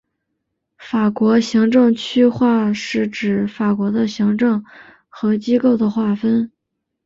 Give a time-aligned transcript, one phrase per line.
[0.79, 4.65] 法国行政区划是指法国的行政
[5.07, 6.51] 和机构的划分。